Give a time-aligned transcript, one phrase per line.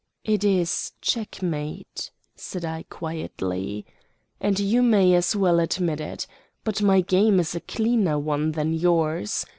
[0.23, 3.85] "It is checkmate," said I quietly.
[4.39, 6.25] "And you may as well admit it.
[6.63, 9.45] But my game is a cleaner one than yours.